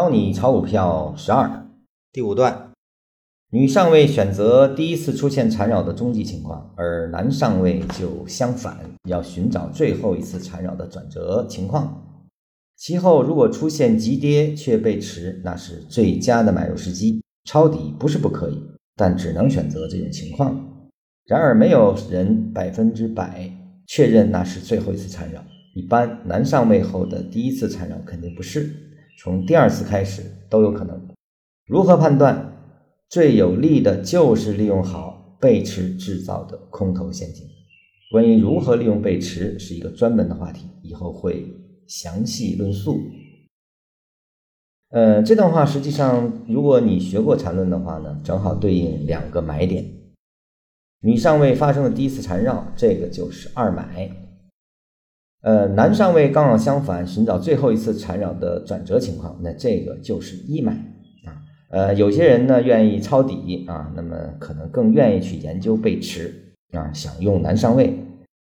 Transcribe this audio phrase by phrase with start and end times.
[0.00, 1.66] 教你炒股票十二，
[2.10, 2.70] 第五段，
[3.50, 12.24] 女上位选择第一次出现缠绕的终极情况，而男上位就相反，要寻找最后一次缠绕的转折情况。
[12.78, 17.20] 其后如果出现急跌却被持，那是最佳的买入时机。
[17.44, 18.58] 抄底不是不可以，
[18.96, 20.88] 但只能选择这种情况。
[21.26, 23.52] 然而没有人百分之百
[23.86, 25.44] 确认那是最后一次缠绕，
[25.74, 28.86] 一般男上位后的第一次缠绕肯定不是。
[29.22, 30.98] 从第二次开始都有可能。
[31.66, 32.46] 如何判断？
[33.10, 37.46] 最有利的就是利用好背驰制造的空头陷阱。
[38.10, 41.46] 关于如何利用背驰是一个专门的话题，以后会
[41.86, 42.98] 详细论述。
[44.90, 49.84] 呃，这段话实际上，如果你学过缠论的话呢，正好对应两个买点。
[51.02, 54.29] 你尚未发生的第一次缠绕，这个就是二买。
[55.42, 60.72] 呃，男上位刚好相反，寻找最后一次缠绕的转折情况，那这个就是一买
[61.24, 61.32] 啊。
[61.70, 67.86] 呃，有些人呢愿意抄底啊，那么可能更愿意去研究背驰啊，想用男上位；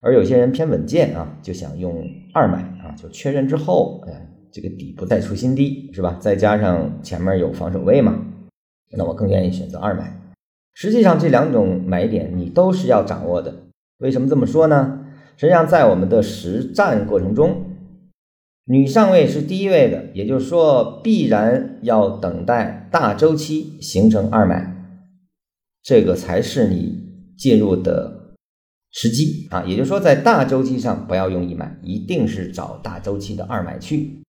[0.00, 6.16] 而有些人偏稳健啊，就想用二买啊，就确认之后，哎，这个底不再出新低，是吧？
[6.18, 8.24] 再加上前面有防守位嘛，
[8.96, 10.18] 那我更愿意选择二买。
[10.72, 13.54] 实际上这两种买点你都是要掌握的。
[13.98, 15.04] 为什么这么说呢？
[15.40, 17.64] 实际上，在我们的实战过程中，
[18.66, 24.70] 女上位是第一位的，也就是说，必然要等待大周期形成二买，
[25.82, 28.34] 这个才是你介入的
[28.92, 29.64] 时机啊。
[29.66, 34.20] 也就是说，在大周期上不要用一买，一定是找大周期的二买去。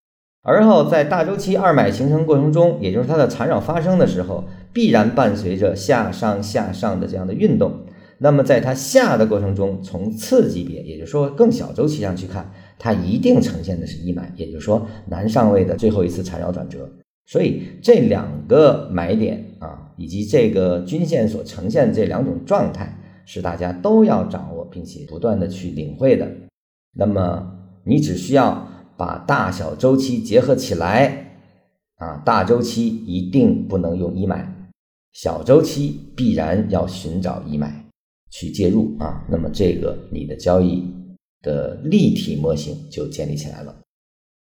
[0.44, 7.82] 而后在大周期二买形成过程中，也就是它的缠绕发生的时候，必然伴随着下上下上的这样的运动。
[8.24, 16.88] 那么在它下的过程中，从次级别，也就是说更小周期上去看，它一定呈现的是一买，也就是说男上位的最后一次缠绕转折。
[17.26, 26.30] 所以这两个买点啊，以及这个均线所呈现的这两种状态，是大家都要掌握并且不断的去领会的。
[26.94, 27.52] 那么
[27.86, 28.68] 你只需要
[28.98, 31.38] 把大小周期结合起来
[31.96, 34.70] 啊，大周期一定不能用一买，
[35.12, 37.84] 小周期必然要寻找一买。
[38.32, 40.84] 去介入啊，那么这个你的交易
[41.42, 43.78] 的立体模型就建立起来了。